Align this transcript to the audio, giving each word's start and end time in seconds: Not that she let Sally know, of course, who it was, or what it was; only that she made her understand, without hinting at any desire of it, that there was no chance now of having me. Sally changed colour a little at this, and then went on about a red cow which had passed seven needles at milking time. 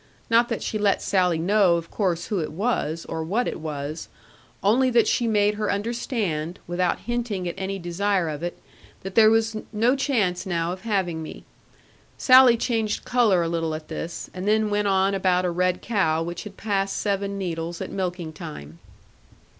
Not 0.31 0.49
that 0.49 0.63
she 0.63 0.79
let 0.79 0.99
Sally 0.99 1.37
know, 1.37 1.75
of 1.75 1.91
course, 1.91 2.25
who 2.25 2.39
it 2.39 2.51
was, 2.51 3.05
or 3.05 3.23
what 3.23 3.47
it 3.47 3.59
was; 3.59 4.07
only 4.63 4.89
that 4.89 5.07
she 5.07 5.27
made 5.27 5.53
her 5.53 5.71
understand, 5.71 6.57
without 6.65 7.01
hinting 7.01 7.47
at 7.47 7.53
any 7.55 7.77
desire 7.77 8.27
of 8.27 8.41
it, 8.41 8.57
that 9.03 9.13
there 9.13 9.29
was 9.29 9.57
no 9.71 9.95
chance 9.95 10.43
now 10.43 10.71
of 10.71 10.81
having 10.81 11.21
me. 11.21 11.43
Sally 12.17 12.57
changed 12.57 13.05
colour 13.05 13.43
a 13.43 13.47
little 13.47 13.75
at 13.75 13.89
this, 13.89 14.27
and 14.33 14.47
then 14.47 14.71
went 14.71 14.87
on 14.87 15.13
about 15.13 15.45
a 15.45 15.51
red 15.51 15.83
cow 15.83 16.23
which 16.23 16.45
had 16.45 16.57
passed 16.57 16.97
seven 16.97 17.37
needles 17.37 17.79
at 17.79 17.91
milking 17.91 18.33
time. 18.33 18.79